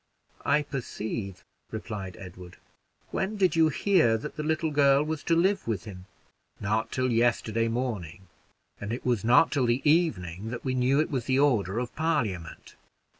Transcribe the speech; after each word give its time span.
"I 0.45 0.63
perceive," 0.63 1.43
replied 1.69 2.17
Edward. 2.19 2.57
"When 3.11 3.37
did 3.37 3.55
you 3.55 3.69
hear 3.69 4.17
that 4.17 4.35
the 4.35 4.41
little 4.41 4.71
girl 4.71 5.03
was 5.03 5.21
to 5.25 5.35
live 5.35 5.67
with 5.67 5.83
him?" 5.83 6.07
"Not 6.59 6.91
till 6.91 7.11
yesterday 7.11 7.67
morning; 7.67 8.21
and 8.79 8.91
it 8.91 9.05
was 9.05 9.23
not 9.23 9.51
till 9.51 9.67
the 9.67 9.87
evening 9.87 10.49
that 10.49 10.65
we 10.65 10.73
knew 10.73 10.99
it 10.99 11.11
was 11.11 11.25
the 11.25 11.37
order 11.37 11.77
of 11.77 11.95
Parliament." 11.95 12.73